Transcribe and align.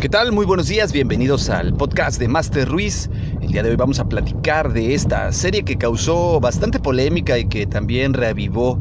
¿Qué 0.00 0.08
tal? 0.08 0.30
Muy 0.30 0.46
buenos 0.46 0.68
días, 0.68 0.92
bienvenidos 0.92 1.50
al 1.50 1.74
podcast 1.74 2.20
de 2.20 2.28
Master 2.28 2.68
Ruiz. 2.68 3.10
El 3.42 3.50
día 3.50 3.64
de 3.64 3.70
hoy 3.70 3.76
vamos 3.76 3.98
a 3.98 4.08
platicar 4.08 4.72
de 4.72 4.94
esta 4.94 5.32
serie 5.32 5.64
que 5.64 5.76
causó 5.76 6.38
bastante 6.38 6.78
polémica 6.78 7.36
y 7.36 7.48
que 7.48 7.66
también 7.66 8.14
reavivó 8.14 8.80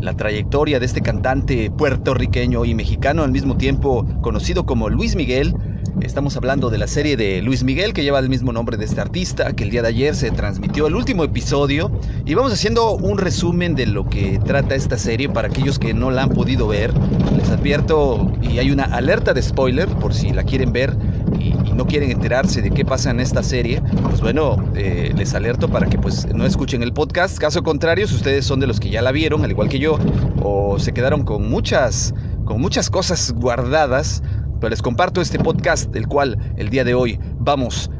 la 0.00 0.14
trayectoria 0.14 0.78
de 0.78 0.86
este 0.86 1.00
cantante 1.00 1.68
puertorriqueño 1.72 2.64
y 2.64 2.76
mexicano 2.76 3.24
al 3.24 3.32
mismo 3.32 3.56
tiempo 3.56 4.06
conocido 4.22 4.66
como 4.66 4.88
Luis 4.88 5.16
Miguel, 5.16 5.56
Estamos 6.02 6.36
hablando 6.36 6.68
de 6.68 6.76
la 6.76 6.86
serie 6.86 7.16
de 7.16 7.40
Luis 7.40 7.64
Miguel 7.64 7.94
que 7.94 8.02
lleva 8.02 8.18
el 8.18 8.28
mismo 8.28 8.52
nombre 8.52 8.76
de 8.76 8.84
este 8.84 9.00
artista, 9.00 9.52
que 9.54 9.64
el 9.64 9.70
día 9.70 9.80
de 9.80 9.88
ayer 9.88 10.14
se 10.14 10.30
transmitió 10.30 10.86
el 10.86 10.94
último 10.94 11.24
episodio 11.24 11.90
y 12.26 12.34
vamos 12.34 12.52
haciendo 12.52 12.92
un 12.92 13.16
resumen 13.16 13.74
de 13.74 13.86
lo 13.86 14.04
que 14.06 14.38
trata 14.44 14.74
esta 14.74 14.98
serie 14.98 15.28
para 15.30 15.48
aquellos 15.48 15.78
que 15.78 15.94
no 15.94 16.10
la 16.10 16.24
han 16.24 16.30
podido 16.30 16.68
ver. 16.68 16.92
Les 17.36 17.48
advierto 17.50 18.30
y 18.42 18.58
hay 18.58 18.70
una 18.70 18.84
alerta 18.84 19.32
de 19.32 19.42
spoiler 19.42 19.88
por 19.88 20.12
si 20.12 20.30
la 20.32 20.44
quieren 20.44 20.72
ver 20.72 20.96
y, 21.40 21.54
no 21.76 21.86
quieren 21.86 22.10
enterarse 22.10 22.62
de 22.62 22.70
qué 22.70 22.86
pasa 22.86 23.10
en 23.10 23.20
esta 23.20 23.42
serie, 23.42 23.82
pues 24.08 24.22
bueno, 24.22 24.56
eh, 24.74 25.12
les 25.14 25.34
alerto 25.34 25.68
para 25.68 25.86
que 25.86 25.98
pues 25.98 26.26
no 26.34 26.46
escuchen 26.46 26.82
el 26.82 26.94
podcast. 26.94 27.36
Caso 27.36 27.62
contrario, 27.62 28.08
si 28.08 28.14
ustedes 28.14 28.46
son 28.46 28.60
de 28.60 28.66
los 28.66 28.80
que 28.80 28.88
ya 28.88 29.02
la 29.02 29.12
vieron, 29.12 29.44
al 29.44 29.50
igual 29.50 29.68
que 29.68 29.78
yo, 29.78 29.98
o 30.42 30.78
se 30.78 30.94
quedaron 30.94 31.22
con 31.24 31.50
muchas, 31.50 32.14
con 32.46 32.62
muchas 32.62 32.88
cosas 32.88 33.30
guardadas, 33.32 34.22
pero 34.60 34.70
les 34.70 34.82
comparto 34.82 35.20
este 35.20 35.38
podcast, 35.38 35.90
del 35.90 36.06
cual 36.06 36.38
el 36.56 36.70
día 36.70 36.84
de 36.84 36.94
hoy 36.94 37.18
vamos 37.38 37.90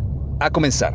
a 0.41 0.51
comenzar. 0.51 0.95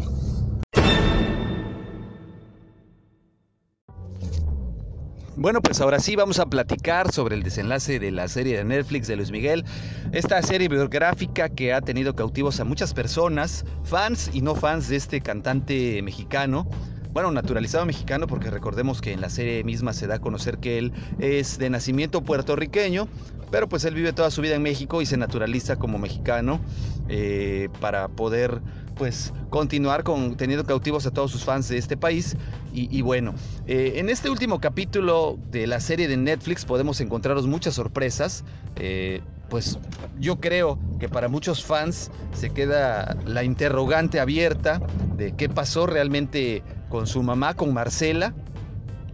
Bueno, 5.37 5.61
pues 5.61 5.81
ahora 5.81 5.99
sí 5.99 6.15
vamos 6.15 6.39
a 6.39 6.45
platicar 6.45 7.11
sobre 7.11 7.35
el 7.35 7.41
desenlace 7.41 7.97
de 7.99 8.11
la 8.11 8.27
serie 8.27 8.57
de 8.57 8.63
Netflix 8.63 9.07
de 9.07 9.15
Luis 9.15 9.31
Miguel. 9.31 9.65
Esta 10.11 10.39
serie 10.43 10.67
biográfica 10.67 11.49
que 11.49 11.73
ha 11.73 11.82
tenido 11.82 12.15
cautivos 12.15 12.59
a 12.59 12.63
muchas 12.63 12.93
personas, 12.93 13.65
fans 13.84 14.29
y 14.34 14.41
no 14.41 14.54
fans 14.54 14.89
de 14.89 14.98
este 14.98 15.21
cantante 15.21 16.01
mexicano. 16.04 16.67
Bueno, 17.13 17.29
naturalizado 17.31 17.85
mexicano 17.85 18.26
porque 18.26 18.49
recordemos 18.49 19.01
que 19.01 19.12
en 19.12 19.20
la 19.20 19.29
serie 19.29 19.65
misma 19.65 19.91
se 19.91 20.07
da 20.07 20.15
a 20.15 20.20
conocer 20.20 20.59
que 20.59 20.77
él 20.77 20.93
es 21.20 21.57
de 21.57 21.70
nacimiento 21.70 22.21
puertorriqueño, 22.21 23.09
pero 23.51 23.67
pues 23.67 23.84
él 23.84 23.95
vive 23.95 24.13
toda 24.13 24.31
su 24.31 24.41
vida 24.41 24.55
en 24.55 24.62
México 24.62 25.01
y 25.01 25.05
se 25.05 25.17
naturaliza 25.17 25.76
como 25.76 25.99
mexicano 25.99 26.62
eh, 27.09 27.67
para 27.82 28.07
poder 28.07 28.62
pues 28.95 29.34
continuar 29.49 30.04
con, 30.04 30.37
teniendo 30.37 30.63
cautivos 30.65 31.05
a 31.05 31.12
todos 31.12 31.32
sus 31.32 31.43
fans 31.43 31.67
de 31.67 31.77
este 31.77 31.98
país. 31.98 32.37
Y, 32.73 33.01
bueno, 33.01 33.35
eh, 33.67 33.93
en 33.98 34.09
este 34.09 34.29
último 34.29 34.62
capítulo 34.62 35.37
de 35.51 35.67
la 35.67 35.82
serie 35.82 36.07
de 36.07 36.15
Netflix 36.15 36.63
podemos 36.63 37.01
encontraros 37.01 37.45
muchas 37.45 37.73
sorpresas. 37.73 38.45
Eh, 38.77 39.21
pues 39.49 39.77
yo 40.17 40.39
creo 40.39 40.79
que 40.98 41.09
para 41.09 41.27
muchos 41.27 41.65
fans 41.65 42.09
se 42.34 42.51
queda 42.51 43.17
la 43.26 43.43
interrogante 43.43 44.21
abierta 44.21 44.79
de 45.17 45.34
qué 45.34 45.49
pasó 45.49 45.85
realmente 45.85 46.63
con 46.91 47.07
su 47.07 47.23
mamá, 47.23 47.55
con 47.55 47.73
Marcela. 47.73 48.35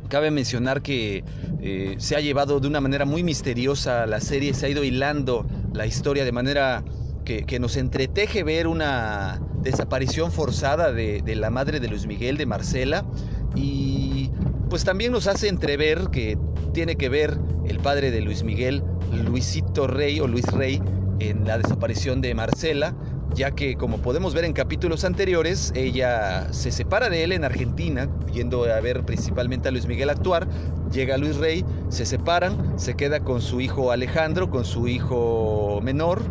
Cabe 0.10 0.32
mencionar 0.32 0.82
que 0.82 1.24
eh, 1.62 1.96
se 2.00 2.16
ha 2.16 2.20
llevado 2.20 2.60
de 2.60 2.68
una 2.68 2.82
manera 2.82 3.06
muy 3.06 3.24
misteriosa 3.24 4.06
la 4.06 4.20
serie, 4.20 4.54
se 4.54 4.66
ha 4.66 4.70
ido 4.70 4.84
hilando 4.84 5.46
la 5.74 5.86
historia 5.86 6.26
de 6.26 6.32
manera 6.32 6.84
que, 7.24 7.60
nos 7.60 7.76
entreteje 7.76 8.44
ver 8.44 8.68
una 8.68 9.42
desaparición 9.62 10.32
forzada 10.32 10.94
de, 10.94 11.22
de, 11.22 11.36
la 11.36 11.50
madre 11.50 11.82
de 11.82 11.90
Luis 11.90 12.08
Miguel, 12.08 12.38
de 12.38 12.46
Marcela, 12.46 13.06
y 13.54 14.32
pues 14.70 14.86
también 14.86 15.12
nos 15.12 15.28
hace 15.28 15.50
entrever 15.50 16.10
que 16.10 16.38
tiene 16.74 16.96
que 16.96 17.10
ver 17.10 17.38
el 17.68 17.80
padre 17.80 18.12
de 18.12 18.22
Luis 18.22 18.44
Miguel, 18.44 18.82
Luisito 19.12 19.88
Rey 19.88 20.22
o 20.22 20.28
Luis 20.28 20.46
Rey, 20.46 20.82
en 21.20 21.46
la 21.46 21.58
desaparición 21.58 22.22
de 22.22 22.34
Marcela, 22.34 22.96
ya 23.34 23.52
que 23.52 23.76
como 23.76 24.00
podemos 24.00 24.34
ver 24.34 24.46
en 24.46 24.54
capítulos 24.54 25.04
anteriores, 25.04 25.72
ella 25.76 26.52
se 26.52 26.72
separa 26.72 27.10
de 27.10 27.24
él 27.24 27.32
en 27.32 27.44
Argentina, 27.44 28.08
yendo 28.32 28.64
a 28.64 28.80
ver 28.82 29.04
principalmente 29.04 29.68
a 29.68 29.72
Luis 29.72 29.88
Miguel 29.88 30.10
actuar, 30.10 30.48
llega 30.92 31.18
Luis 31.18 31.38
Rey, 31.38 31.66
se 31.90 32.06
separan, 32.06 32.80
se 32.80 32.96
queda 32.96 33.20
con 33.20 33.42
su 33.42 33.62
hijo 33.62 33.92
Alejandro, 33.92 34.50
con 34.50 34.66
su 34.66 34.88
hijo 34.88 35.80
menor, 35.84 36.22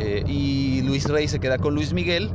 eh, 0.00 0.24
y 0.26 0.82
Luis 0.82 1.08
Rey 1.08 1.28
se 1.28 1.40
queda 1.40 1.58
con 1.58 1.74
Luis 1.74 1.92
Miguel, 1.92 2.30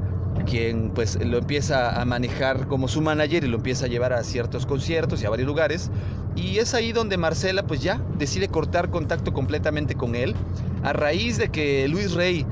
quien 0.45 0.91
pues 0.91 1.17
lo 1.23 1.37
empieza 1.37 1.99
a 1.99 2.05
manejar 2.05 2.67
como 2.67 2.87
su 2.87 3.01
manager 3.01 3.43
y 3.43 3.47
lo 3.47 3.57
empieza 3.57 3.85
a 3.85 3.87
llevar 3.89 4.13
a 4.13 4.23
ciertos 4.23 4.65
conciertos 4.65 5.21
y 5.21 5.25
a 5.25 5.29
varios 5.29 5.47
lugares. 5.47 5.91
Y 6.35 6.57
es 6.57 6.73
ahí 6.73 6.91
donde 6.91 7.17
Marcela 7.17 7.63
pues 7.63 7.81
ya 7.81 8.01
decide 8.17 8.47
cortar 8.47 8.89
contacto 8.89 9.33
completamente 9.33 9.95
con 9.95 10.15
él, 10.15 10.35
a 10.83 10.93
raíz 10.93 11.37
de 11.37 11.49
que 11.49 11.87
Luis 11.87 12.13
Rey 12.13 12.45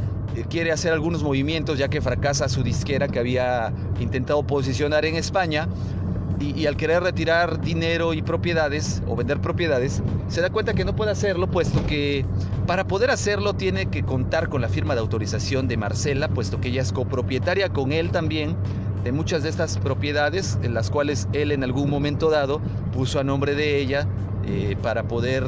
quiere 0.50 0.72
hacer 0.72 0.94
algunos 0.94 1.24
movimientos 1.24 1.78
ya 1.78 1.88
que 1.88 2.02
fracasa 2.02 2.50
su 2.50 2.64
disquera 2.64 3.08
que 3.08 3.20
había 3.20 3.74
intentado 4.00 4.44
posicionar 4.44 5.06
en 5.06 5.16
España 5.16 5.68
y, 6.40 6.68
al 6.68 6.78
querer 6.78 7.02
retirar 7.02 7.62
dinero 7.62 8.14
y 8.14 8.22
propiedades 8.22 9.02
o 9.08 9.16
vender 9.16 9.42
propiedades, 9.42 10.04
se 10.28 10.42
da 10.42 10.52
cuenta 10.52 10.74
que 10.74 10.86
no 10.86 10.96
puede 10.96 11.12
hacerlo, 11.12 11.48
puesto 11.48 11.84
que 11.88 12.26
para 12.68 12.86
poder 12.86 13.10
hacerlo 13.10 13.54
tiene 13.54 13.88
que 13.88 14.04
contar 14.04 14.50
con 14.50 14.62
la 14.62 14.70
firma 14.70 14.94
de 14.94 15.00
autorización 15.00 15.68
de 15.68 15.78
Marcela, 15.78 16.28
puesto 16.28 16.62
que 16.62 16.70
ella 16.70 16.82
es 16.82 16.92
copropietaria 16.92 17.70
con 17.70 17.92
él 17.92 18.12
también 18.12 18.56
de 19.04 19.12
muchas 19.12 19.42
de 19.42 19.50
estas 19.50 19.78
propiedades, 19.78 20.60
en 20.62 20.74
las 20.74 20.92
cuales 20.92 21.28
él 21.34 21.52
en 21.52 21.64
algún 21.64 21.90
momento 21.90 22.30
dado 22.30 22.62
puso 22.94 23.20
a 23.20 23.24
nombre 23.24 23.56
de 23.56 23.80
ella 23.80 24.08
eh, 24.46 24.76
para 24.82 25.04
poder 25.04 25.44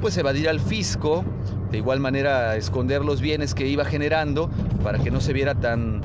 pues 0.00 0.16
evadir 0.16 0.48
al 0.48 0.60
fisco, 0.60 1.24
de 1.70 1.78
igual 1.78 2.00
manera 2.00 2.56
esconder 2.56 3.04
los 3.04 3.20
bienes 3.20 3.54
que 3.54 3.66
iba 3.66 3.84
generando 3.84 4.50
para 4.82 4.98
que 4.98 5.10
no 5.10 5.20
se 5.20 5.32
viera 5.32 5.54
tan 5.54 6.00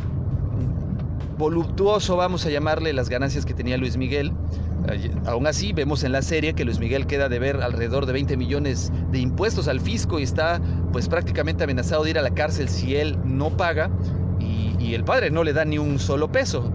voluptuoso, 1.37 2.15
vamos 2.15 2.45
a 2.45 2.49
llamarle, 2.49 2.93
las 2.93 3.09
ganancias 3.09 3.45
que 3.45 3.53
tenía 3.53 3.77
Luis 3.77 3.97
Miguel. 3.97 4.31
Aún 5.25 5.47
así, 5.47 5.71
vemos 5.73 6.03
en 6.03 6.11
la 6.11 6.21
serie 6.21 6.53
que 6.53 6.65
Luis 6.65 6.79
Miguel 6.79 7.07
queda 7.07 7.29
de 7.29 7.39
ver 7.39 7.61
alrededor 7.61 8.05
de 8.05 8.13
20 8.13 8.35
millones 8.37 8.91
de 9.11 9.19
impuestos 9.19 9.67
al 9.67 9.79
fisco 9.79 10.19
y 10.19 10.23
está 10.23 10.61
pues 10.91 11.07
prácticamente 11.07 11.63
amenazado 11.63 12.03
de 12.03 12.11
ir 12.11 12.19
a 12.19 12.21
la 12.21 12.31
cárcel 12.31 12.67
si 12.67 12.95
él 12.95 13.17
no 13.23 13.49
paga 13.55 13.89
y, 14.39 14.75
y 14.79 14.93
el 14.93 15.03
padre 15.03 15.31
no 15.31 15.43
le 15.43 15.53
da 15.53 15.63
ni 15.63 15.77
un 15.77 15.99
solo 15.99 16.31
peso, 16.31 16.69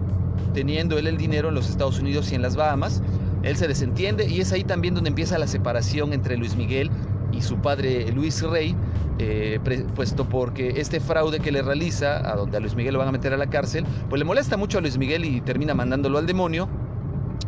teniendo 0.53 0.97
él 0.97 1.07
el 1.07 1.17
dinero 1.17 1.49
en 1.49 1.55
los 1.55 1.69
Estados 1.69 1.99
Unidos 1.99 2.31
y 2.31 2.35
en 2.35 2.41
las 2.41 2.55
Bahamas. 2.55 3.01
Él 3.43 3.55
se 3.55 3.67
desentiende 3.67 4.27
y 4.27 4.41
es 4.41 4.51
ahí 4.51 4.63
también 4.63 4.95
donde 4.95 5.09
empieza 5.09 5.37
la 5.37 5.47
separación 5.47 6.11
entre 6.11 6.35
Luis 6.35 6.55
Miguel 6.55 6.89
y 7.31 7.41
su 7.41 7.57
padre 7.57 8.11
Luis 8.11 8.41
Rey, 8.41 8.75
eh, 9.19 9.59
puesto 9.95 10.27
porque 10.27 10.79
este 10.79 10.99
fraude 10.99 11.39
que 11.39 11.51
le 11.51 11.61
realiza, 11.61 12.31
a 12.31 12.35
donde 12.35 12.57
a 12.57 12.59
Luis 12.59 12.75
Miguel 12.75 12.93
lo 12.93 12.99
van 12.99 13.09
a 13.09 13.11
meter 13.11 13.33
a 13.33 13.37
la 13.37 13.47
cárcel, 13.47 13.85
pues 14.09 14.19
le 14.19 14.25
molesta 14.25 14.57
mucho 14.57 14.77
a 14.77 14.81
Luis 14.81 14.97
Miguel 14.97 15.25
y 15.25 15.41
termina 15.41 15.73
mandándolo 15.73 16.17
al 16.17 16.25
demonio. 16.25 16.69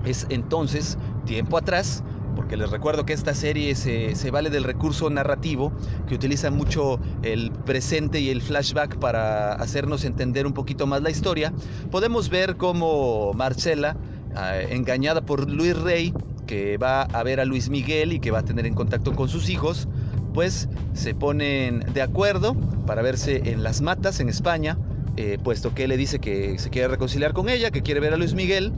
Es 0.06 0.25
entonces, 0.30 0.97
tiempo 1.25 1.58
atrás, 1.58 2.03
porque 2.36 2.58
les 2.58 2.70
recuerdo 2.72 3.06
que 3.06 3.14
esta 3.14 3.34
serie 3.34 3.75
se, 3.75 4.16
se, 4.16 4.31
vale 4.31 4.50
del 4.50 4.64
recurso 4.64 5.09
narrativo, 5.09 5.72
que 6.08 6.16
utiliza 6.16 6.50
mucho 6.52 7.00
el 7.24 7.52
presente 7.52 8.20
y 8.20 8.30
el 8.30 8.41
flashback 8.41 8.97
para 8.97 9.53
hacernos 9.53 10.03
entender 10.06 10.47
un 10.47 10.53
poquito 10.53 10.88
más 10.88 11.02
la 11.02 11.09
historia, 11.09 11.53
podemos 11.91 12.30
ver 12.30 12.58
cómo 12.58 13.34
Marcela, 13.34 13.96
ah, 14.36 14.59
engañada 14.70 15.22
por 15.22 15.50
Luis 15.50 15.78
Rey, 15.78 16.14
que 16.51 16.78
va 16.78 17.03
a 17.03 17.23
ver 17.23 17.39
a 17.39 17.45
Luis 17.45 17.69
Miguel 17.69 18.12
y 18.12 18.19
que 18.19 18.29
va 18.29 18.39
a 18.39 18.44
tener 18.44 18.66
en 18.66 18.73
contacto 18.73 19.16
con 19.16 19.29
sus 19.29 19.50
hijos, 19.50 19.88
pues 20.34 20.67
se 20.94 21.16
ponen 21.16 21.79
de 21.94 22.01
acuerdo 22.01 22.56
para 22.85 23.01
verse 23.01 23.41
en 23.45 23.63
las 23.63 23.79
matas 23.79 24.19
en 24.19 24.28
España, 24.28 24.78
eh, 25.16 25.38
puesto 25.41 25.73
que 25.73 25.85
él 25.85 25.91
le 25.91 25.95
dice 25.95 26.19
que 26.19 26.59
se 26.59 26.69
quiere 26.69 26.90
reconciliar 26.90 27.31
con 27.31 27.47
ella, 27.47 27.72
que 27.72 27.81
quiere 27.81 28.01
ver 28.01 28.13
a 28.13 28.17
Luis 28.17 28.34
Miguel. 28.34 28.73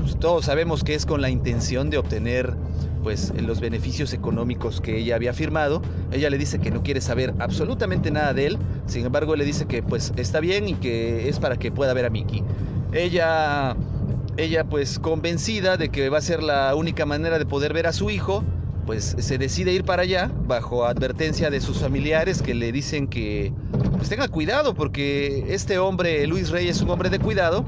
Pues, 0.00 0.18
todos 0.18 0.46
sabemos 0.46 0.82
que 0.82 0.94
es 0.94 1.04
con 1.04 1.20
la 1.20 1.28
intención 1.28 1.90
de 1.90 1.98
obtener 1.98 2.54
pues 3.02 3.34
los 3.38 3.60
beneficios 3.60 4.14
económicos 4.14 4.80
que 4.80 4.96
ella 4.96 5.14
había 5.14 5.34
firmado. 5.34 5.82
Ella 6.10 6.30
le 6.30 6.38
dice 6.38 6.58
que 6.58 6.70
no 6.70 6.82
quiere 6.82 7.02
saber 7.02 7.34
absolutamente 7.38 8.10
nada 8.10 8.32
de 8.32 8.46
él. 8.46 8.58
Sin 8.86 9.04
embargo, 9.04 9.36
le 9.36 9.44
dice 9.44 9.66
que 9.66 9.82
pues 9.82 10.14
está 10.16 10.40
bien 10.40 10.70
y 10.70 10.74
que 10.74 11.28
es 11.28 11.38
para 11.38 11.58
que 11.58 11.70
pueda 11.70 11.92
ver 11.92 12.06
a 12.06 12.10
Mickey. 12.10 12.42
Ella 12.92 13.76
ella 14.38 14.64
pues 14.64 14.98
convencida 14.98 15.76
de 15.76 15.90
que 15.90 16.08
va 16.08 16.18
a 16.18 16.22
ser 16.22 16.42
la 16.42 16.74
única 16.74 17.04
manera 17.04 17.38
de 17.38 17.44
poder 17.44 17.72
ver 17.72 17.86
a 17.88 17.92
su 17.92 18.08
hijo, 18.08 18.44
pues 18.86 19.16
se 19.18 19.36
decide 19.36 19.72
ir 19.72 19.84
para 19.84 20.02
allá 20.02 20.30
bajo 20.46 20.86
advertencia 20.86 21.50
de 21.50 21.60
sus 21.60 21.78
familiares 21.78 22.40
que 22.40 22.54
le 22.54 22.72
dicen 22.72 23.08
que 23.08 23.52
pues 23.96 24.08
tenga 24.08 24.28
cuidado 24.28 24.74
porque 24.74 25.44
este 25.48 25.78
hombre, 25.78 26.26
Luis 26.26 26.50
Rey, 26.50 26.68
es 26.68 26.80
un 26.80 26.90
hombre 26.90 27.10
de 27.10 27.18
cuidado. 27.18 27.64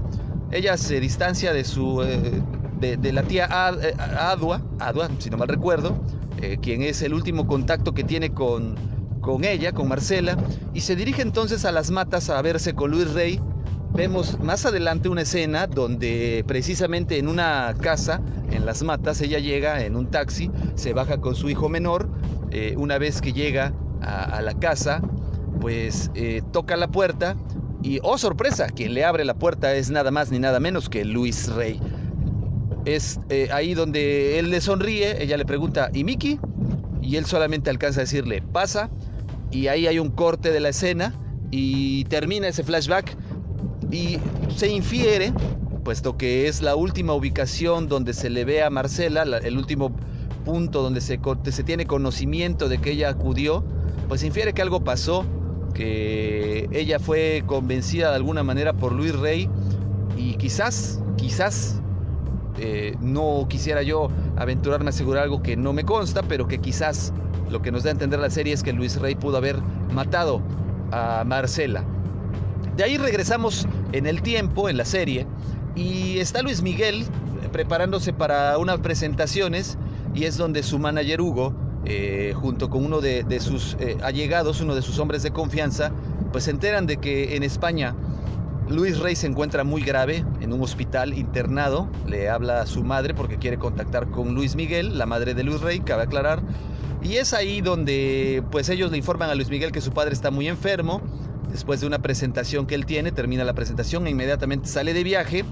Ella 0.52 0.76
se 0.76 1.00
distancia 1.00 1.52
de 1.52 1.64
su 1.64 2.02
eh, 2.02 2.40
de, 2.80 3.12
la 3.12 3.22
tía 3.24 3.48
eh, 3.82 3.94
Adua, 3.98 4.62
Adua, 4.78 5.10
si 5.18 5.28
no 5.28 5.36
mal 5.36 5.48
recuerdo, 5.48 6.00
eh, 6.40 6.56
quien 6.62 6.82
es 6.82 7.02
el 7.02 7.12
último 7.12 7.46
contacto 7.46 7.92
que 7.92 8.04
tiene 8.04 8.32
con, 8.32 8.76
con 9.20 9.44
ella, 9.44 9.72
con 9.72 9.88
Marcela, 9.88 10.36
y 10.72 10.80
se 10.80 10.96
dirige 10.96 11.22
entonces 11.22 11.64
a 11.64 11.72
las 11.72 11.90
matas 11.90 12.30
a 12.30 12.40
verse 12.42 12.74
con 12.74 12.92
Luis 12.92 13.12
Rey. 13.12 13.40
Vemos 13.92 14.38
más 14.40 14.64
adelante 14.64 15.08
una 15.08 15.22
escena 15.22 15.66
donde 15.66 16.44
precisamente 16.46 17.18
en 17.18 17.28
una 17.28 17.74
casa 17.80 18.20
en 18.52 18.66
las 18.66 18.82
matas, 18.82 19.20
ella 19.20 19.38
llega 19.38 19.84
en 19.84 19.96
un 19.96 20.10
taxi, 20.10 20.50
se 20.74 20.92
baja 20.92 21.20
con 21.20 21.34
su 21.34 21.50
hijo 21.50 21.68
menor, 21.68 22.08
eh, 22.50 22.74
una 22.76 22.98
vez 22.98 23.20
que 23.20 23.32
llega 23.32 23.72
a, 24.00 24.40
la 24.42 24.54
casa, 24.54 25.02
pues 25.60 26.10
eh, 26.14 26.42
toca 26.52 26.76
la 26.76 26.88
puerta 26.88 27.36
y, 27.82 27.98
oh 28.02 28.16
sorpresa, 28.16 28.68
quien 28.68 28.94
le 28.94 29.04
abre 29.04 29.24
la 29.24 29.34
puerta 29.34 29.74
es 29.74 29.90
nada 29.90 30.10
más 30.10 30.30
ni 30.30 30.38
nada 30.38 30.60
menos 30.60 30.88
que 30.88 31.04
Luis 31.04 31.48
Rey. 31.48 31.80
Es 32.86 33.20
eh, 33.28 33.48
ahí 33.52 33.74
donde 33.74 34.38
él 34.38 34.50
le 34.50 34.60
sonríe, 34.60 35.22
ella 35.22 35.36
le 35.36 35.44
pregunta, 35.44 35.90
¿y 35.92 36.04
Mickey? 36.04 36.40
Y 37.02 37.16
él 37.16 37.26
solamente 37.26 37.70
alcanza 37.70 38.00
a 38.00 38.04
decirle, 38.04 38.42
pasa, 38.52 38.88
y 39.50 39.66
ahí 39.66 39.86
hay 39.86 39.98
un 39.98 40.10
corte 40.10 40.50
de 40.50 40.60
la 40.60 40.70
escena 40.70 41.14
y 41.50 42.04
termina 42.04 42.48
ese 42.48 42.62
flashback 42.62 43.16
y 43.90 44.18
se 44.54 44.68
infiere, 44.68 45.32
puesto 45.84 46.16
que 46.16 46.48
es 46.48 46.62
la 46.62 46.76
última 46.76 47.14
ubicación 47.14 47.88
donde 47.88 48.12
se 48.14 48.30
le 48.30 48.44
ve 48.44 48.62
a 48.62 48.70
Marcela, 48.70 49.22
el 49.22 49.56
último 49.56 49.94
punto 50.44 50.82
donde 50.82 51.00
se, 51.00 51.20
se 51.50 51.64
tiene 51.64 51.86
conocimiento 51.86 52.68
de 52.68 52.78
que 52.78 52.92
ella 52.92 53.10
acudió, 53.10 53.64
pues 54.08 54.20
se 54.20 54.26
infiere 54.26 54.52
que 54.52 54.62
algo 54.62 54.82
pasó 54.84 55.24
que 55.74 56.68
ella 56.72 56.98
fue 56.98 57.44
convencida 57.46 58.10
de 58.10 58.16
alguna 58.16 58.42
manera 58.42 58.72
por 58.72 58.92
Luis 58.92 59.14
Rey 59.14 59.48
y 60.16 60.34
quizás, 60.34 61.00
quizás, 61.16 61.80
eh, 62.58 62.96
no 63.00 63.46
quisiera 63.48 63.82
yo 63.82 64.08
aventurarme 64.36 64.86
a 64.86 64.90
asegurar 64.90 65.24
algo 65.24 65.42
que 65.42 65.56
no 65.56 65.72
me 65.72 65.84
consta, 65.84 66.22
pero 66.22 66.48
que 66.48 66.58
quizás 66.58 67.12
lo 67.48 67.62
que 67.62 67.72
nos 67.72 67.84
da 67.84 67.90
a 67.90 67.92
entender 67.92 68.18
la 68.20 68.30
serie 68.30 68.52
es 68.52 68.62
que 68.62 68.72
Luis 68.72 69.00
Rey 69.00 69.14
pudo 69.14 69.36
haber 69.36 69.60
matado 69.92 70.42
a 70.92 71.24
Marcela. 71.24 71.84
De 72.76 72.84
ahí 72.84 72.96
regresamos 72.96 73.66
en 73.92 74.06
el 74.06 74.22
tiempo, 74.22 74.68
en 74.68 74.76
la 74.76 74.84
serie, 74.84 75.26
y 75.74 76.18
está 76.18 76.42
Luis 76.42 76.62
Miguel 76.62 77.06
preparándose 77.52 78.12
para 78.12 78.58
unas 78.58 78.78
presentaciones 78.80 79.78
y 80.14 80.24
es 80.24 80.36
donde 80.36 80.62
su 80.62 80.78
manager 80.78 81.20
Hugo 81.20 81.54
eh, 81.86 82.34
junto 82.36 82.68
con 82.68 82.84
uno 82.84 83.00
de, 83.00 83.40
sus 83.40 83.76
eh, 83.80 83.96
allegados, 84.02 84.60
uno 84.60 84.74
de 84.74 84.82
sus 84.82 84.98
hombres 84.98 85.22
de 85.22 85.30
confianza, 85.30 85.92
pues 86.30 86.44
se 86.44 86.50
enteran 86.50 86.86
de 86.86 86.98
que 86.98 87.36
en 87.36 87.42
España 87.42 87.94
Luis 88.68 88.98
Rey 88.98 89.16
se 89.16 89.26
encuentra 89.26 89.64
muy 89.64 89.82
grave 89.82 90.24
en 90.40 90.52
un 90.52 90.62
hospital 90.62 91.14
internado. 91.14 91.88
Le 92.06 92.28
habla 92.28 92.60
a 92.60 92.66
su 92.66 92.84
madre 92.84 93.14
porque 93.14 93.38
quiere 93.38 93.58
contactar 93.58 94.10
con 94.10 94.34
Luis 94.34 94.56
Miguel, 94.56 94.98
la 94.98 95.06
madre 95.06 95.34
de 95.34 95.42
Luis 95.42 95.60
Rey, 95.60 95.80
cabe 95.80 96.02
aclarar. 96.02 96.42
Y 97.02 97.14
es 97.14 97.32
ahí 97.32 97.62
donde 97.62 98.44
pues 98.50 98.68
ellos 98.68 98.90
le 98.90 98.98
informan 98.98 99.30
a 99.30 99.34
Luis 99.34 99.48
Miguel 99.48 99.72
que 99.72 99.80
su 99.80 99.90
padre 99.90 100.12
está 100.12 100.30
muy 100.30 100.48
enfermo. 100.48 101.00
Después 101.50 101.80
de 101.80 101.86
una 101.86 102.00
presentación 102.00 102.66
que 102.66 102.74
él 102.74 102.86
tiene, 102.86 103.12
termina 103.12 103.44
la 103.44 103.54
presentación 103.54 104.06
e 104.06 104.10
inmediatamente 104.10 104.68
sale 104.68 104.94
de 104.94 105.04
viaje. 105.04 105.44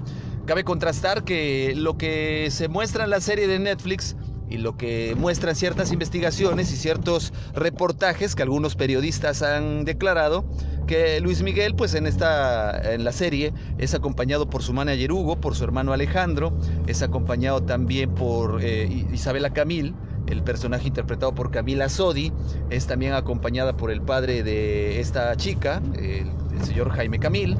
Cabe 0.46 0.64
contrastar 0.64 1.24
que 1.24 1.74
lo 1.76 1.98
que 1.98 2.48
se 2.50 2.68
muestra 2.68 3.04
en 3.04 3.10
la 3.10 3.20
serie 3.20 3.46
de 3.46 3.58
Netflix 3.58 4.16
y 4.50 4.58
lo 4.58 4.76
que 4.76 5.14
muestran 5.16 5.54
ciertas 5.54 5.92
investigaciones 5.92 6.72
y 6.72 6.76
ciertos 6.76 7.32
reportajes 7.54 8.34
que 8.34 8.42
algunos 8.42 8.74
periodistas 8.76 9.42
han 9.42 9.84
declarado 9.84 10.44
que 10.86 11.20
Luis 11.20 11.42
Miguel 11.42 11.74
pues 11.74 11.94
en 11.94 12.06
esta 12.06 12.94
en 12.94 13.04
la 13.04 13.12
serie 13.12 13.52
es 13.76 13.94
acompañado 13.94 14.48
por 14.48 14.62
su 14.62 14.72
manager 14.72 15.12
Hugo, 15.12 15.38
por 15.38 15.54
su 15.54 15.64
hermano 15.64 15.92
Alejandro, 15.92 16.58
es 16.86 17.02
acompañado 17.02 17.62
también 17.62 18.14
por 18.14 18.60
eh, 18.62 19.06
Isabela 19.12 19.50
Camil, 19.50 19.94
el 20.28 20.42
personaje 20.42 20.88
interpretado 20.88 21.34
por 21.34 21.50
Camila 21.50 21.88
Sodi, 21.88 22.32
es 22.70 22.86
también 22.86 23.14
acompañada 23.14 23.76
por 23.76 23.90
el 23.90 24.02
padre 24.02 24.42
de 24.42 25.00
esta 25.00 25.34
chica, 25.36 25.80
el, 25.98 26.26
señor 26.64 26.90
Jaime 26.90 27.18
Camil, 27.18 27.56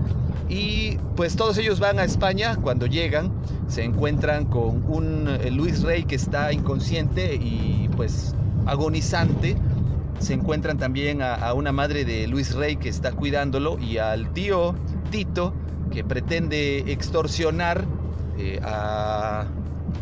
y 0.49 0.97
pues 1.15 1.37
todos 1.37 1.57
ellos 1.59 1.79
van 1.79 1.99
a 1.99 2.05
España, 2.05 2.57
cuando 2.57 2.87
llegan 2.87 3.31
se 3.69 3.85
encuentran 3.85 4.47
con 4.47 4.83
un 4.91 5.29
eh, 5.29 5.51
Luis 5.51 5.83
Rey 5.83 6.05
que 6.05 6.17
está 6.17 6.53
inconsciente 6.53 7.35
y 7.35 7.89
pues 7.97 8.35
agonizante. 8.67 9.57
Se 10.19 10.35
encuentran 10.35 10.79
también 10.79 11.23
a, 11.23 11.53
una 11.55 11.71
madre 11.71 12.05
de 12.05 12.27
Luis 12.27 12.55
Rey 12.55 12.77
que 12.77 12.89
está 12.89 13.13
cuidándolo 13.13 13.79
y 13.79 13.99
al 13.99 14.33
tío 14.33 14.75
Tito 15.11 15.55
que 15.93 16.03
pretende 16.03 16.79
extorsionar 16.91 17.85
eh, 18.37 18.59
a, 18.65 19.47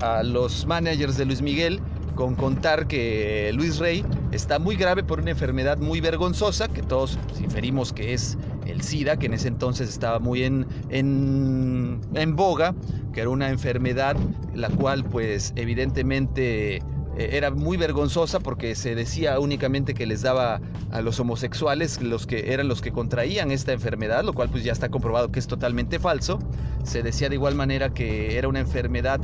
a 0.00 0.22
los 0.22 0.64
managers 0.66 1.18
de 1.18 1.26
Luis 1.26 1.42
Miguel 1.42 1.82
con 2.16 2.34
contar 2.34 2.88
que 2.88 3.52
Luis 3.54 3.78
Rey 3.78 4.04
está 4.32 4.58
muy 4.58 4.74
grave 4.74 5.04
por 5.04 5.20
una 5.20 5.30
enfermedad 5.30 5.78
muy 5.78 6.00
vergonzosa, 6.00 6.66
que 6.66 6.82
todos 6.82 7.16
inferimos 7.40 7.92
que 7.92 8.14
es 8.14 8.36
el 8.66 8.82
SIDA, 8.82 9.18
que 9.18 9.26
en 9.26 9.34
ese 9.34 9.48
entonces 9.48 9.88
estaba 9.88 10.18
muy 10.18 10.42
en, 10.42 10.66
en, 10.88 12.36
boga, 12.36 12.74
que 13.12 13.20
era 13.20 13.30
una 13.30 13.50
enfermedad 13.50 14.16
la 14.54 14.68
cual 14.70 15.04
pues 15.04 15.52
evidentemente 15.56 16.76
eh, 16.76 16.82
era 17.16 17.50
muy 17.50 17.76
vergonzosa 17.76 18.40
porque 18.40 18.74
se 18.74 18.94
decía 18.94 19.38
únicamente 19.38 19.94
que 19.94 20.06
les 20.06 20.22
daba 20.22 20.60
a 20.90 21.00
los 21.02 21.20
homosexuales 21.20 22.00
los 22.00 22.26
que 22.26 22.52
eran 22.52 22.66
los 22.66 22.80
que 22.80 22.92
contraían 22.92 23.50
esta 23.50 23.72
enfermedad, 23.72 24.24
lo 24.24 24.32
cual 24.32 24.48
pues 24.48 24.64
ya 24.64 24.72
está 24.72 24.88
comprobado 24.88 25.30
que 25.30 25.38
es 25.38 25.46
totalmente 25.46 25.98
falso. 25.98 26.38
Se 26.82 27.02
decía 27.02 27.28
de 27.28 27.36
igual 27.36 27.54
manera 27.54 27.90
que 27.90 28.38
era 28.38 28.48
una 28.48 28.60
enfermedad 28.60 29.20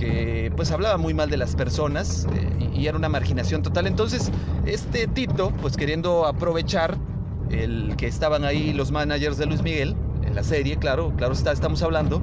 que 0.00 0.50
pues 0.56 0.72
hablaba 0.72 0.96
muy 0.96 1.12
mal 1.12 1.28
de 1.28 1.36
las 1.36 1.54
personas 1.54 2.26
eh, 2.34 2.70
y, 2.74 2.86
era 2.86 2.96
una 2.96 3.10
marginación 3.10 3.62
total. 3.62 3.86
Entonces, 3.86 4.32
este 4.64 5.06
Tito, 5.06 5.52
pues 5.60 5.76
queriendo 5.76 6.26
aprovechar 6.26 6.96
el 7.50 7.94
que 7.96 8.06
estaban 8.06 8.44
ahí 8.44 8.72
los 8.72 8.90
managers 8.90 9.36
de 9.36 9.46
Luis 9.46 9.62
Miguel, 9.62 9.94
en 10.24 10.34
la 10.34 10.42
serie, 10.42 10.76
claro, 10.76 11.12
claro 11.16 11.34
está, 11.34 11.52
estamos 11.52 11.82
hablando, 11.82 12.22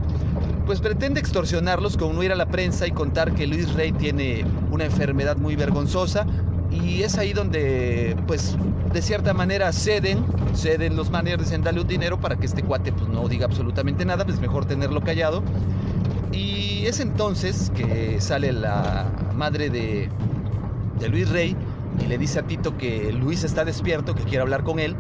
pues 0.66 0.82
pretende 0.82 1.20
extorsionarlos 1.20 1.98
con 1.98 2.16
no 2.16 2.24
ir 2.24 2.32
a 2.32 2.36
la 2.36 2.48
prensa 2.48 2.88
y 2.88 2.92
contar 2.92 3.34
que 3.34 3.46
Luis 3.46 3.74
Rey 3.74 3.92
tiene 3.92 4.46
una 4.72 4.86
enfermedad 4.86 5.38
muy 5.38 5.56
vergonzosa 5.56 6.26
y 6.72 7.04
es 7.04 7.18
ahí 7.18 7.34
donde 7.34 8.16
pues 8.28 8.58
de 8.94 9.02
cierta 9.02 9.34
manera 9.34 9.72
ceden, 9.72 10.26
ceden 10.54 10.96
los 10.96 11.10
managers 11.12 11.52
en 11.52 11.62
darle 11.62 11.82
un 11.82 11.88
dinero 11.88 12.20
para 12.20 12.38
que 12.38 12.46
este 12.46 12.64
cuate 12.64 12.92
pues 12.92 13.08
no 13.10 13.28
diga 13.28 13.46
absolutamente 13.46 14.06
nada, 14.06 14.26
pues 14.26 14.40
mejor 14.40 14.66
tenerlo 14.66 15.02
callado. 15.02 15.44
Y 16.32 16.86
es 16.86 17.00
entonces 17.00 17.72
que 17.76 18.20
sale 18.22 18.52
la 18.52 19.06
madre 19.36 19.70
de, 19.70 20.10
de 21.00 21.10
Luis 21.10 21.30
Rey 21.30 21.56
y 22.04 22.08
le 22.08 22.18
dice 22.18 22.40
a 22.40 22.44
Tito 22.44 22.78
que 22.78 23.12
Luis 23.12 23.44
está 23.44 23.66
despierto, 23.66 24.14
que 24.14 24.24
quiere 24.24 24.42
hablar 24.42 24.64
con 24.64 24.80
él. 24.80 24.96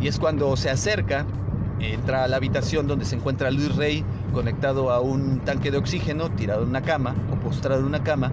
Y 0.00 0.08
es 0.08 0.18
cuando 0.18 0.56
se 0.56 0.70
acerca, 0.70 1.24
entra 1.80 2.24
a 2.24 2.28
la 2.28 2.36
habitación 2.36 2.86
donde 2.86 3.04
se 3.04 3.16
encuentra 3.16 3.50
Luis 3.50 3.74
Rey 3.76 4.04
conectado 4.32 4.90
a 4.90 5.00
un 5.00 5.40
tanque 5.40 5.70
de 5.70 5.78
oxígeno, 5.78 6.30
tirado 6.30 6.62
en 6.62 6.68
una 6.70 6.82
cama 6.82 7.14
o 7.32 7.36
postrado 7.36 7.80
en 7.80 7.86
una 7.86 8.02
cama, 8.02 8.32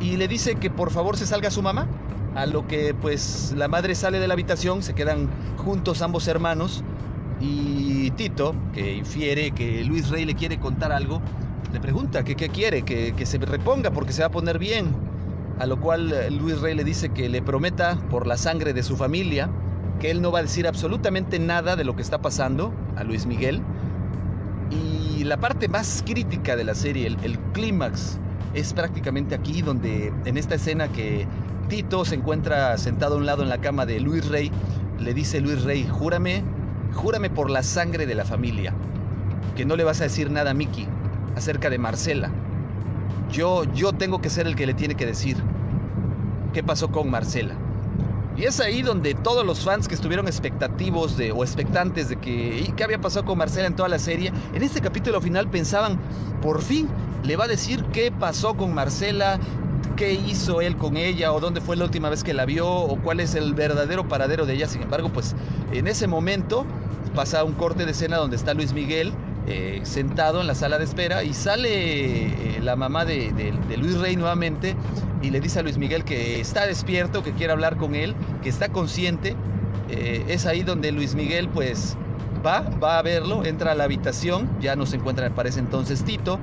y 0.00 0.16
le 0.16 0.28
dice 0.28 0.56
que 0.56 0.68
por 0.68 0.90
favor 0.90 1.16
se 1.16 1.26
salga 1.26 1.50
su 1.50 1.62
mamá. 1.62 1.86
A 2.34 2.46
lo 2.46 2.66
que 2.66 2.94
pues 2.94 3.52
la 3.56 3.68
madre 3.68 3.94
sale 3.94 4.18
de 4.18 4.26
la 4.26 4.32
habitación, 4.32 4.82
se 4.82 4.94
quedan 4.94 5.28
juntos 5.58 6.00
ambos 6.00 6.26
hermanos 6.28 6.82
y 7.40 8.10
Tito, 8.12 8.54
que 8.72 8.94
infiere 8.94 9.50
que 9.50 9.84
Luis 9.84 10.08
Rey 10.08 10.24
le 10.24 10.34
quiere 10.34 10.58
contar 10.58 10.92
algo, 10.92 11.20
le 11.72 11.80
pregunta 11.80 12.24
que 12.24 12.34
qué 12.34 12.48
quiere, 12.48 12.82
que, 12.82 13.26
se 13.26 13.38
reponga 13.38 13.90
porque 13.90 14.12
se 14.12 14.22
va 14.22 14.26
a 14.26 14.30
poner 14.30 14.58
bien 14.58 14.94
a 15.58 15.66
lo 15.66 15.78
cual 15.78 16.12
eh, 16.12 16.30
Luis 16.30 16.60
Rey 16.60 16.74
le 16.74 16.84
dice 16.84 17.10
que 17.10 17.28
le 17.28 17.42
prometa 17.42 17.96
por 18.10 18.26
la 18.26 18.36
sangre 18.36 18.72
de 18.72 18.82
su 18.82 18.96
familia 18.96 19.48
que 20.00 20.10
él 20.10 20.20
no 20.20 20.32
va 20.32 20.40
a 20.40 20.42
decir 20.42 20.66
absolutamente 20.66 21.38
nada 21.38 21.76
de 21.76 21.84
lo 21.84 21.94
que 21.94 22.02
está 22.02 22.20
pasando 22.20 22.72
a 22.96 23.04
Luis 23.04 23.26
Miguel. 23.26 23.62
Y 24.70 25.22
la 25.22 25.36
parte 25.36 25.68
más 25.68 26.02
crítica 26.04 26.56
de 26.56 26.64
la 26.64 26.74
serie, 26.74 27.06
el, 27.06 27.38
clímax, 27.52 28.18
es 28.54 28.72
prácticamente 28.72 29.34
aquí 29.36 29.62
donde 29.62 30.12
en 30.24 30.36
esta 30.36 30.56
escena 30.56 30.88
que 30.88 31.26
Tito 31.68 32.04
se 32.04 32.16
encuentra 32.16 32.76
sentado 32.78 33.14
a 33.14 33.18
un 33.18 33.26
lado 33.26 33.44
en 33.44 33.48
la 33.48 33.58
cama 33.58 33.86
de 33.86 34.00
Luis 34.00 34.28
Rey, 34.28 34.50
le 34.98 35.14
dice 35.14 35.40
Luis 35.40 35.62
Rey, 35.62 35.86
júrame, 35.88 36.42
júrame 36.92 37.30
por 37.30 37.48
la 37.48 37.62
sangre 37.62 38.06
de 38.06 38.16
la 38.16 38.24
familia, 38.24 38.74
que 39.54 39.64
no 39.64 39.76
le 39.76 39.84
vas 39.84 40.00
a 40.00 40.04
decir 40.04 40.30
nada 40.30 40.50
a 40.50 40.54
Mickey 40.54 40.88
acerca 41.36 41.70
de 41.70 41.78
Marcela 41.78 42.30
yo, 43.32 43.64
yo 43.74 43.92
tengo 43.92 44.20
que 44.20 44.30
ser 44.30 44.46
el 44.46 44.54
que 44.54 44.66
le 44.66 44.74
tiene 44.74 44.94
que 44.94 45.06
decir 45.06 45.36
qué 46.52 46.62
pasó 46.62 46.90
con 46.90 47.10
Marcela. 47.10 47.54
Y 48.36 48.44
es 48.44 48.60
ahí 48.60 48.82
donde 48.82 49.14
todos 49.14 49.44
los 49.44 49.60
fans 49.60 49.88
que 49.88 49.94
estuvieron 49.94 50.26
expectativos 50.26 51.16
de, 51.16 51.32
o 51.32 51.42
expectantes 51.42 52.08
de 52.08 52.16
que 52.16 52.72
qué 52.76 52.84
había 52.84 53.00
pasado 53.00 53.26
con 53.26 53.38
Marcela 53.38 53.66
en 53.66 53.76
toda 53.76 53.88
la 53.88 53.98
serie, 53.98 54.32
en 54.54 54.62
este 54.62 54.80
capítulo 54.80 55.20
final 55.20 55.48
pensaban, 55.48 55.98
por 56.40 56.62
fin 56.62 56.88
le 57.24 57.36
va 57.36 57.44
a 57.44 57.48
decir 57.48 57.84
qué 57.92 58.10
pasó 58.10 58.54
con 58.54 58.72
Marcela, 58.74 59.38
qué 59.96 60.12
hizo 60.14 60.62
él 60.62 60.76
con 60.76 60.96
ella, 60.96 61.32
o 61.32 61.40
dónde 61.40 61.60
fue 61.60 61.76
la 61.76 61.84
última 61.84 62.08
vez 62.08 62.24
que 62.24 62.32
la 62.32 62.46
vio, 62.46 62.68
o 62.68 62.96
cuál 63.02 63.20
es 63.20 63.34
el 63.34 63.54
verdadero 63.54 64.08
paradero 64.08 64.46
de 64.46 64.54
ella. 64.54 64.66
Sin 64.66 64.82
embargo, 64.82 65.10
pues 65.10 65.34
en 65.72 65.86
ese 65.86 66.06
momento 66.06 66.64
pasa 67.14 67.44
un 67.44 67.52
corte 67.52 67.84
de 67.84 67.90
escena 67.90 68.16
donde 68.16 68.36
está 68.36 68.54
Luis 68.54 68.72
Miguel 68.72 69.12
eh, 69.48 69.80
sentado 69.82 70.40
en 70.40 70.46
la 70.46 70.54
sala 70.54 70.78
de 70.78 70.84
espera 70.84 71.24
y 71.24 71.34
sale 71.34 72.26
eh, 72.26 72.60
la 72.62 72.76
mamá 72.76 73.04
de, 73.04 73.52
Luis 73.76 73.98
Rey 73.98 74.14
nuevamente 74.14 74.76
y 75.20 75.30
le 75.30 75.40
dice 75.40 75.58
a 75.58 75.62
Luis 75.62 75.78
Miguel 75.78 76.04
que 76.04 76.40
está 76.40 76.64
despierto, 76.66 77.24
que 77.24 77.32
quiere 77.32 77.52
hablar 77.52 77.76
con 77.76 77.96
él, 77.96 78.14
que 78.42 78.48
está 78.48 78.68
consciente. 78.68 79.34
Eh, 79.90 80.24
es 80.28 80.46
ahí 80.46 80.62
donde 80.62 80.92
Luis 80.92 81.16
Miguel 81.16 81.48
pues 81.48 81.96
va, 82.46 82.60
va 82.60 82.98
a 82.98 83.02
verlo, 83.02 83.44
entra 83.44 83.72
a 83.72 83.74
la 83.74 83.84
habitación, 83.84 84.48
ya 84.60 84.76
no 84.76 84.86
se 84.86 84.96
encuentra, 84.96 85.28
parece 85.30 85.58
entonces 85.58 86.04
Tito, 86.04 86.38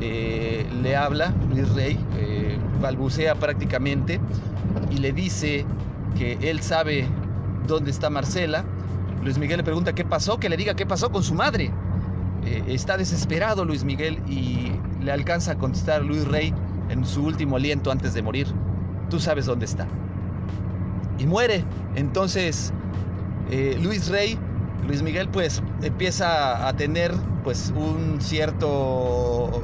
le 0.00 0.96
habla 0.96 1.34
Luis 1.50 1.68
Rey, 1.74 1.98
balbucea 2.80 3.34
prácticamente 3.34 4.18
y 4.90 4.96
le 4.96 5.12
dice 5.12 5.66
que 6.16 6.38
él 6.40 6.62
sabe 6.62 7.06
dónde 7.66 7.90
está 7.90 8.08
Marcela. 8.08 8.64
Luis 9.22 9.36
Miguel 9.36 9.58
le 9.58 9.64
pregunta 9.64 9.92
qué 9.92 10.04
pasó, 10.04 10.38
que 10.38 10.48
le 10.48 10.56
diga 10.56 10.74
qué 10.74 10.86
pasó 10.86 11.10
con 11.10 11.22
su 11.22 11.34
madre. 11.34 11.70
Eh, 12.44 12.64
está 12.68 12.96
desesperado 12.96 13.64
Luis 13.64 13.84
Miguel 13.84 14.22
y 14.28 14.72
le 15.02 15.12
alcanza 15.12 15.52
a 15.52 15.58
contestar 15.58 16.02
Luis 16.02 16.26
Rey 16.26 16.54
en 16.88 17.04
su 17.04 17.24
último 17.24 17.56
aliento 17.56 17.90
antes 17.90 18.14
de 18.14 18.22
morir. 18.22 18.46
Tú 19.10 19.20
sabes 19.20 19.46
dónde 19.46 19.66
está. 19.66 19.86
Y 21.18 21.26
muere. 21.26 21.64
Entonces, 21.96 22.72
eh, 23.50 23.78
Luis 23.82 24.08
Rey, 24.08 24.38
Luis 24.86 25.02
Miguel, 25.02 25.28
pues 25.28 25.62
empieza 25.82 26.66
a 26.66 26.72
tener 26.74 27.12
pues 27.44 27.72
un 27.76 28.20
cierto 28.20 29.62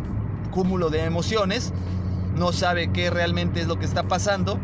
cúmulo 0.51 0.91
de 0.91 1.05
emociones. 1.05 1.73
No 2.37 2.53
sabe 2.53 2.93
qué 2.93 3.11
realmente 3.11 3.61
es 3.61 3.67
lo 3.67 3.79
que 3.79 3.87
está 3.87 4.03
pasando 4.03 4.59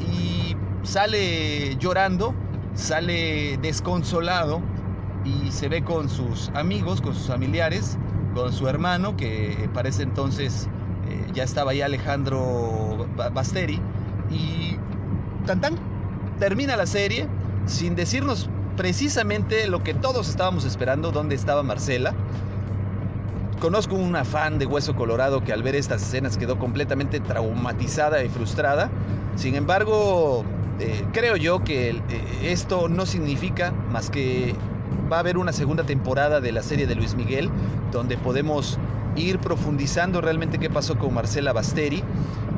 y 0.00 0.56
sale 0.82 1.76
llorando, 1.76 2.34
sale 2.74 3.58
desconsolado 3.58 4.60
y 5.24 5.50
se 5.50 5.68
ve 5.68 5.82
con 5.82 6.08
sus 6.08 6.50
amigos, 6.54 7.00
con 7.00 7.14
sus 7.14 7.26
familiares, 7.26 7.98
con 8.34 8.52
su 8.52 8.68
hermano, 8.68 9.16
que 9.16 9.68
parece 9.72 10.02
entonces 10.02 10.68
eh, 11.08 11.30
ya 11.32 11.44
estaba 11.44 11.72
ahí 11.72 11.82
Alejandro 11.82 13.06
Basteri. 13.32 13.80
Y 14.30 14.76
tan 15.46 15.60
tan, 15.60 15.76
termina 16.38 16.76
la 16.76 16.86
serie 16.86 17.26
sin 17.66 17.94
decirnos 17.94 18.48
precisamente 18.76 19.66
lo 19.68 19.82
que 19.82 19.94
todos 19.94 20.28
estábamos 20.28 20.64
esperando, 20.64 21.12
dónde 21.12 21.34
estaba 21.34 21.62
Marcela. 21.62 22.14
Conozco 23.60 23.94
una 23.94 24.24
fan 24.24 24.58
de 24.58 24.66
Hueso 24.66 24.96
Colorado 24.96 25.44
que 25.44 25.52
al 25.52 25.62
ver 25.62 25.76
estas 25.76 26.02
escenas 26.02 26.36
quedó 26.36 26.58
completamente 26.58 27.20
traumatizada 27.20 28.24
y 28.24 28.28
frustrada. 28.28 28.90
Sin 29.36 29.54
embargo, 29.54 30.44
eh, 30.80 31.04
creo 31.12 31.36
yo 31.36 31.62
que 31.62 31.90
eh, 31.90 32.00
esto 32.42 32.88
no 32.88 33.06
significa 33.06 33.70
más 33.92 34.10
que 34.10 34.56
va 35.12 35.18
a 35.18 35.20
haber 35.20 35.36
una 35.36 35.52
segunda 35.52 35.84
temporada 35.84 36.40
de 36.40 36.52
la 36.52 36.62
serie 36.62 36.86
de 36.86 36.94
Luis 36.94 37.14
Miguel, 37.14 37.50
donde 37.92 38.16
podemos 38.16 38.78
ir 39.14 39.38
profundizando 39.38 40.22
realmente 40.22 40.58
qué 40.58 40.70
pasó 40.70 40.98
con 40.98 41.12
Marcela 41.12 41.52
Basteri, 41.52 42.02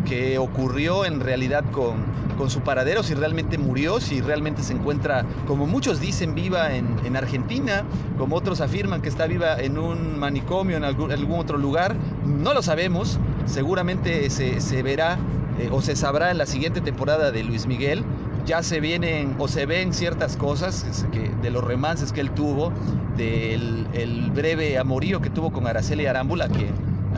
qué 0.07 0.39
ocurrió 0.39 1.05
en 1.05 1.19
realidad 1.19 1.65
con, 1.73 1.97
con 2.39 2.51
su 2.51 2.61
paradero, 2.61 3.03
si 3.03 3.15
realmente 3.15 3.59
murió, 3.59 3.99
si 3.99 4.21
realmente 4.21 4.63
se 4.63 4.73
encuentra, 4.73 5.25
como 5.49 5.67
muchos 5.67 5.99
dicen, 5.99 6.37
viva 6.37 6.77
en, 6.77 6.97
en 7.05 7.17
Argentina, 7.17 7.83
como 8.19 8.37
otros 8.37 8.61
afirman 8.61 9.03
que 9.03 9.09
está 9.09 9.27
viva 9.27 9.61
en 9.61 9.77
un 9.77 10.17
manicomio, 10.17 10.77
en 10.77 10.85
algún, 10.85 11.11
algún 11.11 11.41
otro 11.41 11.59
lugar, 11.59 11.97
no 12.25 12.55
lo 12.55 12.63
sabemos, 12.63 13.19
seguramente 13.47 14.31
se, 14.31 14.61
se 14.61 14.83
verá 14.85 15.19
eh, 15.59 15.71
o 15.73 15.83
se 15.83 15.97
sabrá 15.97 16.31
en 16.31 16.39
la 16.39 16.47
siguiente 16.47 16.81
temporada 16.81 17.33
de 17.33 17.43
Luis 17.43 17.67
Miguel, 17.67 18.05
ya 18.47 18.63
se 18.63 18.81
vienen 18.81 19.35
o 19.39 19.49
se 19.49 19.67
ven 19.67 19.93
ciertas 19.93 20.37
cosas 20.37 21.07
que, 21.13 21.31
de 21.43 21.51
los 21.51 21.65
remances 21.65 22.13
que 22.13 22.21
él 22.21 22.31
tuvo, 22.31 22.73
del 23.17 23.87
el 23.95 24.31
breve 24.31 24.79
amorío 24.79 25.21
que 25.21 25.31
tuvo 25.31 25.53
con 25.53 25.67
Araceli 25.67 26.07
Arámbula, 26.07 26.49
que, 26.49 26.69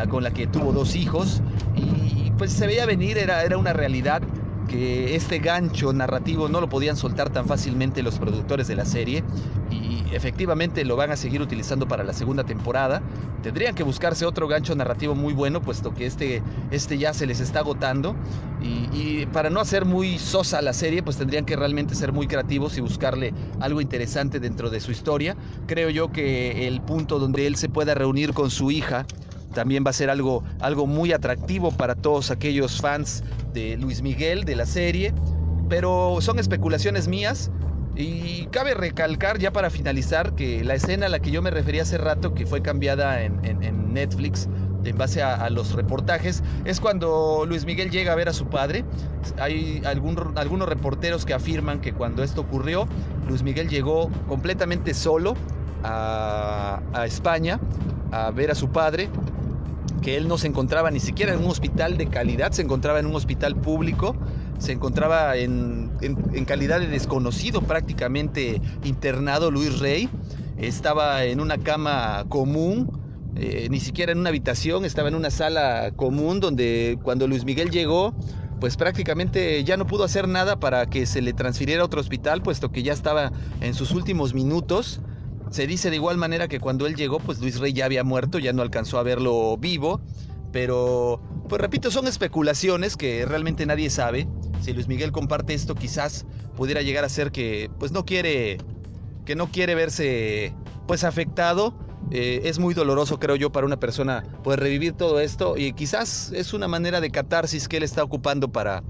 con 0.08 0.22
la 0.22 0.30
que 0.30 0.46
tuvo 0.46 0.72
dos 0.72 0.94
hijos, 0.94 1.40
y 1.74 2.30
pues 2.38 2.52
se 2.52 2.66
veía 2.66 2.86
venir, 2.86 3.18
era, 3.18 3.42
era 3.42 3.56
una 3.58 3.72
realidad 3.72 4.22
que 4.66 5.14
este 5.14 5.38
gancho 5.38 5.92
narrativo 5.92 6.48
no 6.48 6.60
lo 6.60 6.68
podían 6.68 6.96
soltar 6.96 7.30
tan 7.30 7.46
fácilmente 7.46 8.02
los 8.02 8.18
productores 8.18 8.68
de 8.68 8.76
la 8.76 8.84
serie 8.84 9.24
y 9.70 10.04
efectivamente 10.14 10.84
lo 10.84 10.96
van 10.96 11.10
a 11.10 11.16
seguir 11.16 11.42
utilizando 11.42 11.88
para 11.88 12.04
la 12.04 12.12
segunda 12.12 12.44
temporada. 12.44 13.02
Tendrían 13.42 13.74
que 13.74 13.82
buscarse 13.82 14.26
otro 14.26 14.48
gancho 14.48 14.74
narrativo 14.74 15.14
muy 15.14 15.32
bueno, 15.32 15.62
puesto 15.62 15.94
que 15.94 16.06
este, 16.06 16.42
este 16.70 16.98
ya 16.98 17.12
se 17.12 17.26
les 17.26 17.40
está 17.40 17.60
agotando. 17.60 18.16
Y, 18.60 18.88
y 18.96 19.26
para 19.26 19.50
no 19.50 19.60
hacer 19.60 19.84
muy 19.84 20.18
sosa 20.18 20.62
la 20.62 20.72
serie, 20.72 21.02
pues 21.02 21.16
tendrían 21.16 21.44
que 21.44 21.54
realmente 21.54 21.94
ser 21.94 22.12
muy 22.12 22.26
creativos 22.26 22.76
y 22.78 22.80
buscarle 22.80 23.34
algo 23.60 23.80
interesante 23.80 24.40
dentro 24.40 24.70
de 24.70 24.80
su 24.80 24.90
historia. 24.90 25.36
Creo 25.66 25.90
yo 25.90 26.10
que 26.10 26.66
el 26.66 26.80
punto 26.80 27.18
donde 27.18 27.46
él 27.46 27.56
se 27.56 27.68
pueda 27.68 27.94
reunir 27.94 28.32
con 28.32 28.50
su 28.50 28.70
hija 28.70 29.06
también 29.54 29.84
va 29.84 29.90
a 29.90 29.94
ser 29.94 30.10
algo, 30.10 30.42
algo 30.60 30.86
muy 30.86 31.12
atractivo 31.12 31.70
para 31.70 31.94
todos 31.94 32.30
aquellos 32.30 32.80
fans 32.80 33.24
de 33.52 33.76
Luis 33.76 34.02
Miguel, 34.02 34.44
de 34.44 34.56
la 34.56 34.66
serie, 34.66 35.14
pero 35.68 36.18
son 36.20 36.38
especulaciones 36.38 37.08
mías. 37.08 37.50
Y 37.98 38.46
cabe 38.48 38.74
recalcar 38.74 39.38
ya 39.38 39.52
para 39.52 39.70
finalizar 39.70 40.34
que 40.34 40.62
la 40.62 40.74
escena 40.74 41.06
a 41.06 41.08
la 41.08 41.20
que 41.20 41.30
yo 41.30 41.40
me 41.40 41.50
refería 41.50 41.82
hace 41.82 41.96
rato, 41.96 42.34
que 42.34 42.44
fue 42.44 42.60
cambiada 42.60 43.22
en, 43.22 43.42
en, 43.42 43.94
Netflix 43.94 44.46
en 44.84 44.98
base 44.98 45.22
a, 45.22 45.34
a, 45.34 45.48
los 45.48 45.72
reportajes, 45.72 46.42
es 46.66 46.78
cuando 46.78 47.44
Luis 47.48 47.64
Miguel 47.64 47.90
llega 47.90 48.12
a 48.12 48.14
ver 48.14 48.28
a 48.28 48.34
su 48.34 48.46
padre. 48.48 48.84
Hay 49.40 49.80
algún, 49.86 50.34
algunos 50.36 50.68
reporteros 50.68 51.24
que 51.24 51.32
afirman 51.32 51.80
que 51.80 51.94
cuando 51.94 52.22
esto 52.22 52.42
ocurrió, 52.42 52.86
Luis 53.26 53.42
Miguel 53.42 53.70
llegó 53.70 54.10
completamente 54.28 54.92
solo 54.92 55.34
a, 55.82 56.82
a 56.92 57.06
España 57.06 57.58
a 58.12 58.30
ver 58.30 58.50
a 58.50 58.54
su 58.54 58.68
padre 58.68 59.08
que 60.02 60.16
él 60.16 60.28
no 60.28 60.38
se 60.38 60.46
encontraba 60.46 60.90
ni 60.90 61.00
siquiera 61.00 61.32
en 61.32 61.40
un 61.40 61.50
hospital 61.50 61.96
de 61.96 62.06
calidad, 62.06 62.52
se 62.52 62.62
encontraba 62.62 62.98
en 63.00 63.06
un 63.06 63.14
hospital 63.14 63.56
público, 63.56 64.16
se 64.58 64.72
encontraba 64.72 65.36
en, 65.36 65.90
en, 66.00 66.44
calidad 66.44 66.80
de 66.80 66.86
desconocido 66.86 67.62
prácticamente 67.62 68.60
internado 68.84 69.50
Luis 69.50 69.78
Rey, 69.78 70.08
estaba 70.58 71.24
en 71.24 71.40
una 71.40 71.58
cama 71.58 72.24
común, 72.28 73.00
eh, 73.36 73.68
ni 73.70 73.80
siquiera 73.80 74.12
en 74.12 74.18
una 74.18 74.30
habitación, 74.30 74.84
estaba 74.84 75.08
en 75.08 75.14
una 75.14 75.30
sala 75.30 75.90
común 75.94 76.40
donde 76.40 76.98
cuando 77.02 77.26
Luis 77.26 77.44
Miguel 77.44 77.70
llegó, 77.70 78.14
pues 78.60 78.76
prácticamente 78.76 79.62
ya 79.64 79.76
no 79.76 79.86
pudo 79.86 80.04
hacer 80.04 80.28
nada 80.28 80.58
para 80.58 80.86
que 80.86 81.04
se 81.04 81.20
le 81.20 81.32
transfiriera 81.32 81.82
a 81.82 81.84
otro 81.84 82.00
hospital, 82.00 82.42
puesto 82.42 82.70
que 82.70 82.82
ya 82.82 82.92
estaba 82.92 83.32
en 83.60 83.74
sus 83.74 83.90
últimos 83.90 84.32
minutos. 84.32 85.00
Se 85.50 85.66
dice 85.66 85.90
de 85.90 85.96
igual 85.96 86.16
manera 86.16 86.48
que 86.48 86.60
cuando 86.60 86.86
él 86.86 86.96
llegó, 86.96 87.18
pues 87.18 87.38
Luis 87.38 87.58
Rey 87.58 87.72
ya 87.72 87.84
había 87.84 88.04
muerto, 88.04 88.38
ya 88.38 88.52
no 88.52 88.62
alcanzó 88.62 88.98
a 88.98 89.02
verlo 89.02 89.56
vivo. 89.56 90.00
Pero, 90.52 91.20
pues 91.48 91.60
repito, 91.60 91.90
son 91.90 92.06
especulaciones 92.06 92.96
que 92.96 93.26
realmente 93.26 93.66
nadie 93.66 93.90
sabe. 93.90 94.26
Si 94.60 94.72
Luis 94.72 94.88
Miguel 94.88 95.12
comparte 95.12 95.54
esto, 95.54 95.74
quizás 95.74 96.26
pudiera 96.56 96.82
llegar 96.82 97.04
a 97.04 97.08
ser 97.08 97.30
que, 97.30 97.70
pues 97.78 97.92
no 97.92 98.04
quiere, 98.04 98.58
que 99.24 99.36
no 99.36 99.50
quiere 99.50 99.74
verse, 99.74 100.54
pues 100.86 101.04
afectado. 101.04 101.74
Eh, 102.10 102.42
es 102.44 102.58
muy 102.58 102.72
doloroso, 102.72 103.18
creo 103.18 103.36
yo, 103.36 103.50
para 103.50 103.66
una 103.66 103.78
persona 103.78 104.22
poder 104.44 104.60
revivir 104.60 104.92
todo 104.92 105.18
esto 105.20 105.56
y 105.56 105.72
quizás 105.72 106.30
es 106.32 106.54
una 106.54 106.68
manera 106.68 107.00
de 107.00 107.10
catarsis 107.10 107.68
que 107.68 107.78
él 107.78 107.82
está 107.82 108.02
ocupando 108.04 108.48
para, 108.52 108.84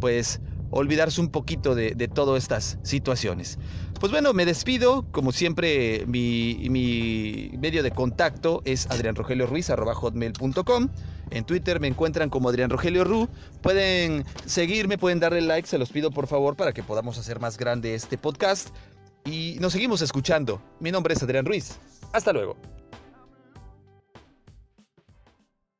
pues, 0.00 0.40
olvidarse 0.70 1.20
un 1.20 1.30
poquito 1.30 1.74
de, 1.74 1.94
de 1.94 2.08
todas 2.08 2.42
estas 2.42 2.78
situaciones. 2.82 3.58
Pues 4.00 4.12
bueno, 4.12 4.32
me 4.32 4.46
despido. 4.46 5.04
Como 5.10 5.32
siempre, 5.32 6.04
mi, 6.06 6.68
mi 6.70 7.50
medio 7.58 7.82
de 7.82 7.90
contacto 7.90 8.62
es 8.64 8.86
adrianrogelioruiz.com. 8.90 10.88
En 11.30 11.44
Twitter 11.44 11.80
me 11.80 11.88
encuentran 11.88 12.30
como 12.30 12.48
Adrián 12.48 12.70
Rogelio 12.70 13.04
Ru. 13.04 13.28
Pueden 13.60 14.24
seguirme, 14.46 14.98
pueden 14.98 15.20
darle 15.20 15.40
like, 15.40 15.68
se 15.68 15.78
los 15.78 15.90
pido 15.90 16.10
por 16.10 16.26
favor 16.26 16.56
para 16.56 16.72
que 16.72 16.82
podamos 16.82 17.18
hacer 17.18 17.40
más 17.40 17.58
grande 17.58 17.94
este 17.94 18.16
podcast. 18.18 18.68
Y 19.24 19.56
nos 19.60 19.72
seguimos 19.72 20.00
escuchando. 20.00 20.62
Mi 20.80 20.90
nombre 20.90 21.14
es 21.14 21.22
Adrián 21.22 21.44
Ruiz. 21.44 21.78
Hasta 22.12 22.32
luego. 22.32 22.77